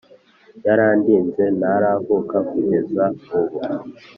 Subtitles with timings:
[0.65, 3.03] yarandinze ntaravuka kugeza
[3.37, 3.57] ubu